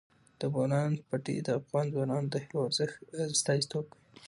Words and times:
د 0.39 0.41
بولان 0.53 0.91
پټي 1.09 1.37
د 1.43 1.47
افغان 1.59 1.85
ځوانانو 1.93 2.27
د 2.33 2.35
هیلو 2.43 2.61
استازیتوب 3.35 3.85
کوي. 3.91 3.99